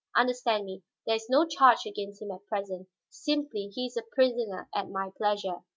Understand 0.15 0.65
me; 0.65 0.81
there 1.05 1.15
is 1.15 1.29
no 1.29 1.45
charge 1.45 1.85
against 1.85 2.23
him 2.23 2.31
at 2.31 2.47
present; 2.47 2.87
simply 3.11 3.67
he 3.67 3.85
is 3.85 3.95
a 3.95 4.01
prisoner 4.01 4.67
at 4.73 4.89
my 4.89 5.11
pleasure." 5.15 5.63